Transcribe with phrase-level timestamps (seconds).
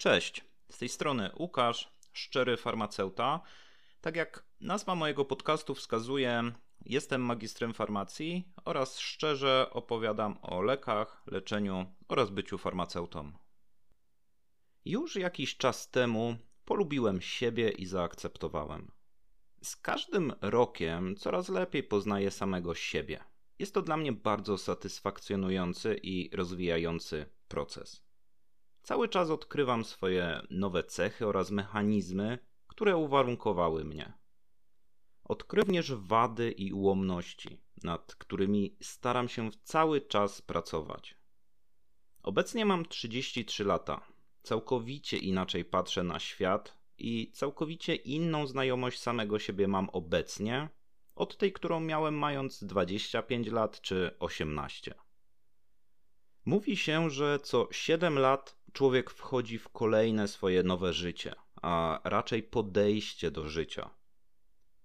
[0.00, 3.40] Cześć, z tej strony Łukasz, szczery farmaceuta.
[4.00, 6.52] Tak jak nazwa mojego podcastu wskazuje,
[6.86, 13.32] jestem magistrem farmacji oraz szczerze opowiadam o lekach, leczeniu oraz byciu farmaceutą.
[14.84, 18.92] Już jakiś czas temu polubiłem siebie i zaakceptowałem.
[19.62, 23.24] Z każdym rokiem coraz lepiej poznaję samego siebie.
[23.58, 28.09] Jest to dla mnie bardzo satysfakcjonujący i rozwijający proces.
[28.82, 34.12] Cały czas odkrywam swoje nowe cechy oraz mechanizmy, które uwarunkowały mnie.
[35.24, 41.14] Odkryw również wady i ułomności, nad którymi staram się cały czas pracować.
[42.22, 44.06] Obecnie mam 33 lata.
[44.42, 50.68] Całkowicie inaczej patrzę na świat i całkowicie inną znajomość samego siebie mam obecnie
[51.14, 54.94] od tej, którą miałem mając 25 lat czy 18.
[56.44, 62.42] Mówi się, że co 7 lat człowiek wchodzi w kolejne swoje nowe życie, a raczej
[62.42, 63.90] podejście do życia.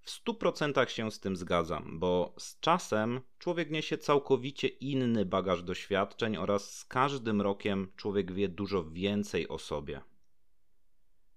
[0.00, 5.62] W stu procentach się z tym zgadzam, bo z czasem człowiek niesie całkowicie inny bagaż
[5.62, 10.00] doświadczeń oraz z każdym rokiem człowiek wie dużo więcej o sobie.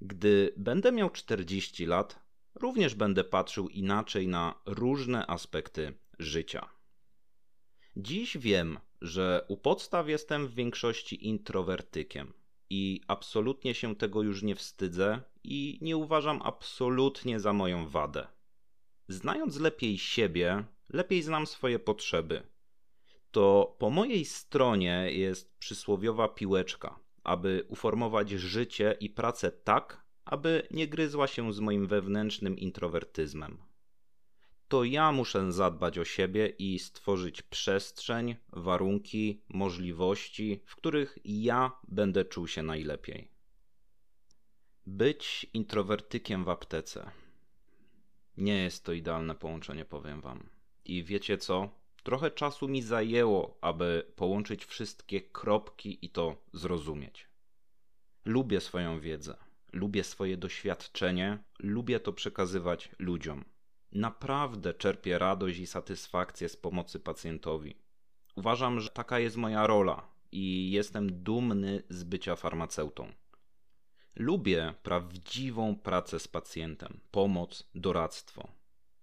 [0.00, 2.18] Gdy będę miał 40 lat,
[2.54, 6.68] również będę patrzył inaczej na różne aspekty życia.
[7.96, 12.32] Dziś wiem, że u podstaw jestem w większości introwertykiem
[12.70, 18.26] i absolutnie się tego już nie wstydzę i nie uważam absolutnie za moją wadę.
[19.08, 22.42] Znając lepiej siebie, lepiej znam swoje potrzeby.
[23.30, 30.88] To po mojej stronie jest przysłowiowa piłeczka, aby uformować życie i pracę tak, aby nie
[30.88, 33.58] gryzła się z moim wewnętrznym introwertyzmem
[34.68, 42.24] to ja muszę zadbać o siebie i stworzyć przestrzeń, warunki, możliwości, w których ja będę
[42.24, 43.28] czuł się najlepiej.
[44.86, 47.10] Być introwertykiem w aptece.
[48.36, 50.48] Nie jest to idealne połączenie, powiem wam.
[50.84, 51.70] I wiecie co?
[52.02, 57.28] Trochę czasu mi zajęło, aby połączyć wszystkie kropki i to zrozumieć.
[58.24, 59.36] Lubię swoją wiedzę,
[59.72, 63.44] lubię swoje doświadczenie, lubię to przekazywać ludziom
[63.94, 67.76] naprawdę czerpię radość i satysfakcję z pomocy pacjentowi.
[68.36, 73.12] Uważam, że taka jest moja rola i jestem dumny z bycia farmaceutą.
[74.16, 78.48] Lubię prawdziwą pracę z pacjentem, pomoc, doradztwo.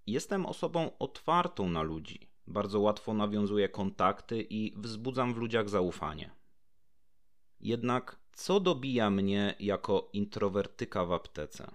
[0.07, 2.28] Jestem osobą otwartą na ludzi.
[2.47, 6.31] Bardzo łatwo nawiązuję kontakty i wzbudzam w ludziach zaufanie.
[7.59, 11.72] Jednak co dobija mnie jako introwertyka w aptece?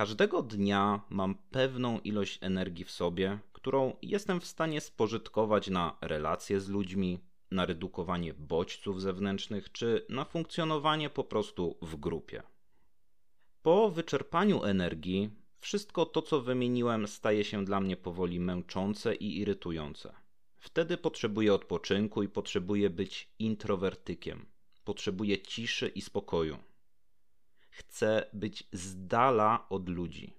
[0.00, 6.60] Każdego dnia mam pewną ilość energii w sobie, którą jestem w stanie spożytkować na relacje
[6.60, 7.18] z ludźmi,
[7.50, 12.42] na redukowanie bodźców zewnętrznych czy na funkcjonowanie po prostu w grupie.
[13.62, 20.12] Po wyczerpaniu energii, wszystko to, co wymieniłem, staje się dla mnie powoli męczące i irytujące.
[20.58, 24.46] Wtedy potrzebuję odpoczynku i potrzebuję być introwertykiem.
[24.84, 26.69] Potrzebuję ciszy i spokoju
[27.70, 30.32] chcę być z dala od ludzi.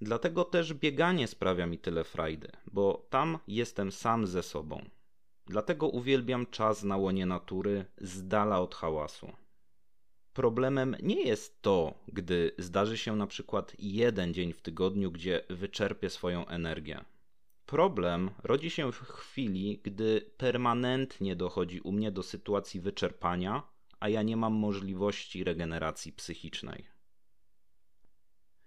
[0.00, 4.84] Dlatego też bieganie sprawia mi tyle frajdy, bo tam jestem sam ze sobą.
[5.46, 9.32] Dlatego uwielbiam czas na łonie natury, z dala od hałasu.
[10.32, 16.10] Problemem nie jest to, gdy zdarzy się na przykład jeden dzień w tygodniu, gdzie wyczerpię
[16.10, 17.04] swoją energię.
[17.66, 23.62] Problem rodzi się w chwili, gdy permanentnie dochodzi u mnie do sytuacji wyczerpania
[24.00, 26.86] a ja nie mam możliwości regeneracji psychicznej.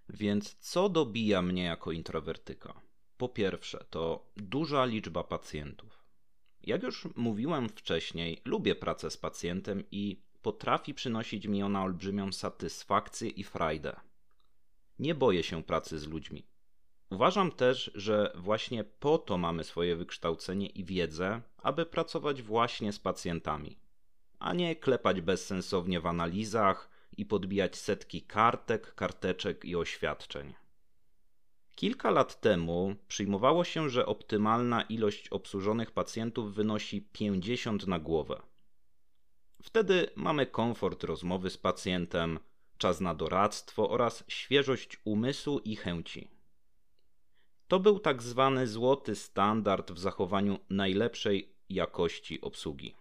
[0.10, 2.82] Więc co dobija mnie jako introwertyka?
[3.18, 6.06] Po pierwsze, to duża liczba pacjentów.
[6.64, 13.30] Jak już mówiłem wcześniej, lubię pracę z pacjentem i potrafi przynosić mi ona olbrzymią satysfakcję
[13.30, 14.00] i frajdę.
[15.00, 16.48] Nie boję się pracy z ludźmi.
[17.10, 23.00] Uważam też, że właśnie po to mamy swoje wykształcenie i wiedzę, aby pracować właśnie z
[23.00, 23.78] pacjentami
[24.42, 30.54] a nie klepać bezsensownie w analizach i podbijać setki kartek, karteczek i oświadczeń.
[31.76, 38.42] Kilka lat temu przyjmowało się, że optymalna ilość obsłużonych pacjentów wynosi 50 na głowę.
[39.64, 42.40] Wtedy mamy komfort rozmowy z pacjentem,
[42.78, 46.28] czas na doradztwo oraz świeżość umysłu i chęci.
[47.68, 53.01] To był tak zwany złoty standard w zachowaniu najlepszej jakości obsługi.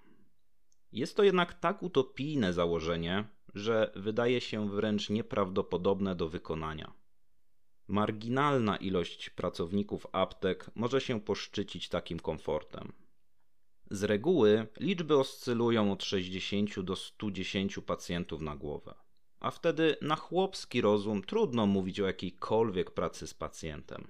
[0.92, 6.92] Jest to jednak tak utopijne założenie, że wydaje się wręcz nieprawdopodobne do wykonania.
[7.88, 12.92] Marginalna ilość pracowników aptek może się poszczycić takim komfortem.
[13.90, 18.94] Z reguły liczby oscylują od 60 do 110 pacjentów na głowę.
[19.40, 24.08] A wtedy na chłopski rozum trudno mówić o jakiejkolwiek pracy z pacjentem.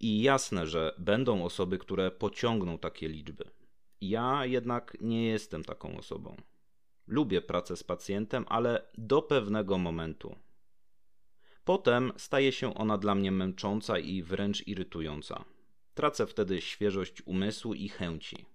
[0.00, 3.50] I jasne, że będą osoby, które pociągną takie liczby.
[4.00, 6.36] Ja jednak nie jestem taką osobą.
[7.06, 10.36] Lubię pracę z pacjentem, ale do pewnego momentu.
[11.64, 15.44] Potem staje się ona dla mnie męcząca i wręcz irytująca.
[15.94, 18.46] Tracę wtedy świeżość umysłu i chęci.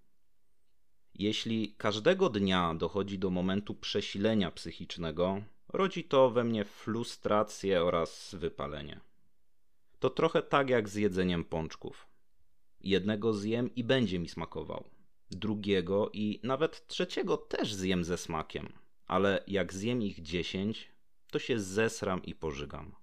[1.15, 8.99] Jeśli każdego dnia dochodzi do momentu przesilenia psychicznego, rodzi to we mnie frustrację oraz wypalenie.
[9.99, 12.07] To trochę tak jak z jedzeniem pączków.
[12.79, 14.92] Jednego zjem i będzie mi smakował.
[15.31, 18.73] Drugiego i nawet trzeciego też zjem ze smakiem,
[19.07, 20.91] ale jak zjem ich dziesięć,
[21.31, 22.95] to się zesram i pożygam.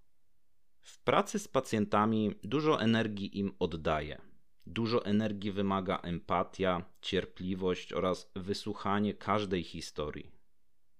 [0.80, 4.20] W pracy z pacjentami dużo energii im oddaję.
[4.66, 10.30] Dużo energii wymaga empatia, cierpliwość oraz wysłuchanie każdej historii.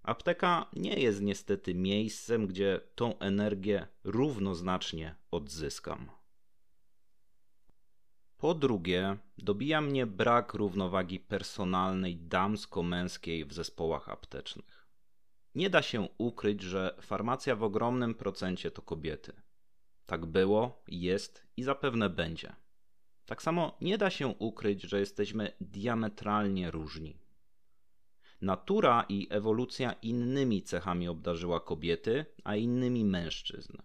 [0.02, 6.11] Apteka nie jest niestety miejscem, gdzie tą energię równoznacznie odzyskam.
[8.41, 14.87] Po drugie, dobija mnie brak równowagi personalnej damsko-męskiej w zespołach aptecznych.
[15.55, 19.33] Nie da się ukryć, że farmacja w ogromnym procencie to kobiety.
[20.07, 22.57] Tak było, jest i zapewne będzie.
[23.27, 27.17] Tak samo nie da się ukryć, że jesteśmy diametralnie różni.
[28.41, 33.77] Natura i ewolucja innymi cechami obdarzyła kobiety, a innymi mężczyzn.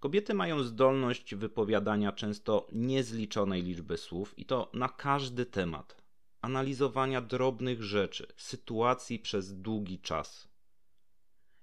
[0.00, 6.02] Kobiety mają zdolność wypowiadania często niezliczonej liczby słów i to na każdy temat,
[6.40, 10.48] analizowania drobnych rzeczy, sytuacji przez długi czas.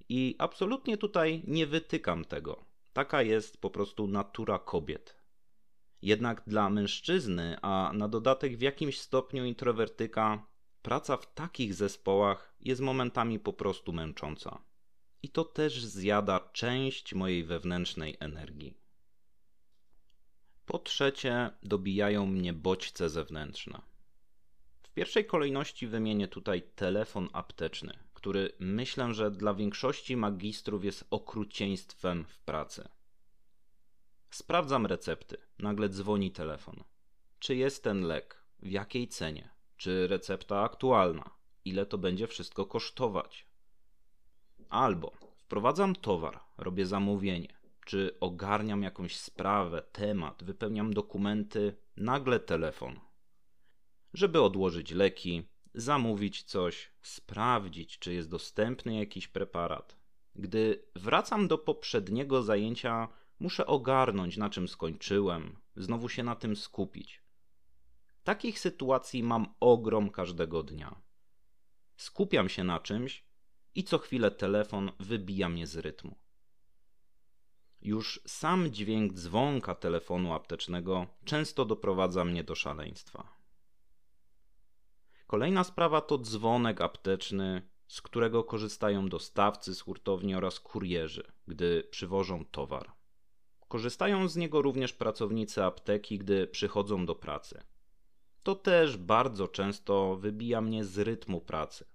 [0.10, 2.66] I absolutnie tutaj nie wytykam tego.
[2.94, 5.16] Taka jest po prostu natura kobiet.
[6.02, 10.48] Jednak dla mężczyzny, a na dodatek w jakimś stopniu introwertyka,
[10.82, 14.62] praca w takich zespołach jest momentami po prostu męcząca.
[15.24, 18.78] I to też zjada część mojej wewnętrznej energii.
[20.66, 23.82] Po trzecie, dobijają mnie bodźce zewnętrzne.
[24.84, 32.26] W pierwszej kolejności wymienię tutaj telefon apteczny, który myślę, że dla większości magistrów jest okrucieństwem
[32.26, 32.88] w pracy.
[34.30, 35.38] Sprawdzam recepty.
[35.60, 36.84] Nagle dzwoni telefon.
[37.40, 38.44] Czy jest ten lek?
[38.60, 39.50] W jakiej cenie?
[39.78, 41.30] Czy recepta aktualna?
[41.66, 43.48] Ile to będzie wszystko kosztować?
[44.70, 53.00] Albo wprowadzam towar, robię zamówienie, czy ogarniam jakąś sprawę, temat, wypełniam dokumenty, nagle telefon.
[54.14, 55.44] Żeby odłożyć leki,
[55.74, 59.98] zamówić coś, sprawdzić, czy jest dostępny jakiś preparat.
[60.36, 63.08] Gdy wracam do poprzedniego zajęcia,
[63.40, 67.24] Muszę ogarnąć, na czym skończyłem, znowu się na tym skupić.
[68.24, 71.02] Takich sytuacji mam ogrom każdego dnia.
[71.98, 73.26] Skupiam się na czymś
[73.76, 76.16] i co chwilę telefon wybija mnie z rytmu.
[77.82, 83.36] Już sam dźwięk dzwonka telefonu aptecznego często doprowadza mnie do szaleństwa.
[85.28, 92.46] Kolejna sprawa to dzwonek apteczny, z którego korzystają dostawcy z hurtowni oraz kurierzy, gdy przywożą
[92.46, 92.92] towar.
[93.68, 97.64] Korzystają z niego również pracownicy apteki, gdy przychodzą do pracy.
[98.44, 101.86] To też bardzo często wybija mnie z rytmu pracy.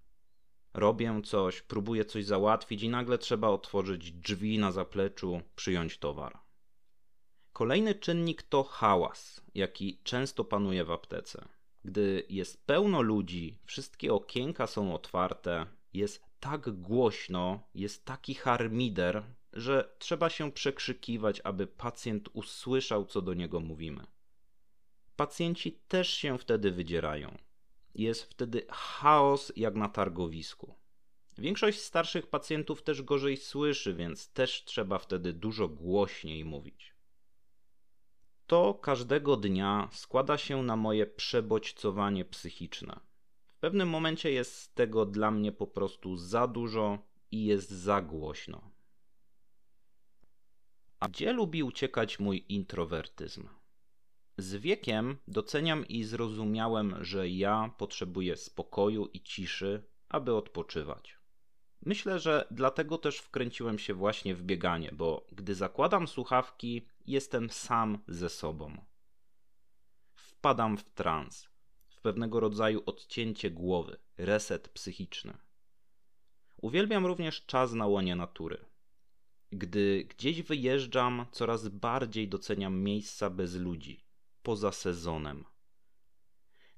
[0.74, 6.38] Robię coś, próbuję coś załatwić i nagle trzeba otworzyć drzwi na zapleczu, przyjąć towar.
[7.52, 11.48] Kolejny czynnik to hałas, jaki często panuje w aptece.
[11.84, 19.22] Gdy jest pełno ludzi, wszystkie okienka są otwarte, jest tak głośno, jest taki harmider,
[19.52, 24.06] że trzeba się przekrzykiwać, aby pacjent usłyszał, co do niego mówimy.
[25.16, 27.38] Pacjenci też się wtedy wydzierają.
[27.94, 30.74] Jest wtedy chaos jak na targowisku.
[31.38, 36.94] Większość starszych pacjentów też gorzej słyszy, więc też trzeba wtedy dużo głośniej mówić.
[38.46, 43.00] To każdego dnia składa się na moje przebodźcowanie psychiczne.
[43.46, 46.98] W pewnym momencie jest tego dla mnie po prostu za dużo
[47.30, 48.70] i jest za głośno.
[51.00, 53.48] A gdzie lubi uciekać mój introwertyzm?
[54.40, 61.18] Z wiekiem doceniam i zrozumiałem, że ja potrzebuję spokoju i ciszy, aby odpoczywać.
[61.82, 67.98] Myślę, że dlatego też wkręciłem się właśnie w bieganie, bo gdy zakładam słuchawki, jestem sam
[68.08, 68.84] ze sobą.
[70.14, 71.48] Wpadam w trans,
[71.88, 75.38] w pewnego rodzaju odcięcie głowy, reset psychiczny.
[76.56, 78.64] Uwielbiam również czas na łonie natury.
[79.52, 84.09] Gdy gdzieś wyjeżdżam, coraz bardziej doceniam miejsca bez ludzi,
[84.42, 85.44] poza sezonem.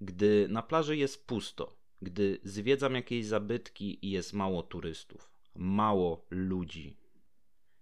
[0.00, 6.96] Gdy na plaży jest pusto, gdy zwiedzam jakieś zabytki i jest mało turystów, mało ludzi.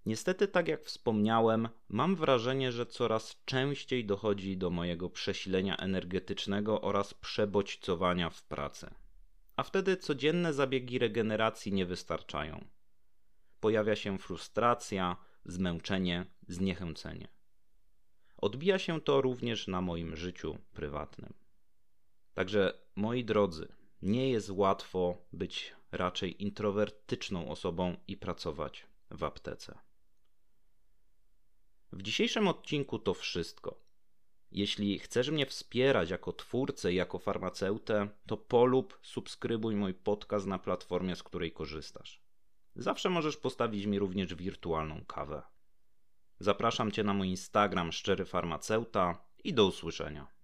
[0.07, 7.15] Niestety, tak jak wspomniałem, mam wrażenie, że coraz częściej dochodzi do mojego przesilenia energetycznego oraz
[7.15, 8.91] przebodźcowania w pracy.
[9.57, 12.65] A wtedy codzienne zabiegi regeneracji nie wystarczają.
[13.61, 17.29] Pojawia się frustracja, zmęczenie, zniechęcenie.
[18.41, 21.33] Odbija się to również na moim życiu prywatnym.
[22.35, 23.69] Także, moi drodzy,
[24.03, 29.79] nie jest łatwo być raczej introwertyczną osobą i pracować w aptece.
[31.93, 33.81] W dzisiejszym odcinku to wszystko.
[34.53, 40.59] Jeśli chcesz mnie wspierać jako twórcę i jako farmaceutę, to polub, subskrybuj mój podcast na
[40.59, 42.23] platformie, z której korzystasz.
[42.77, 45.43] Zawsze możesz postawić mi również wirtualną kawę.
[46.41, 50.40] Zapraszam Cię na mój Instagram Szczery Farmaceuta i do usłyszenia.